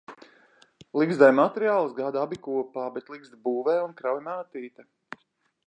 [1.01, 4.89] Ligzdai materiālus gādā abi kopā, bet ligzdu būvē un krauj mātīte.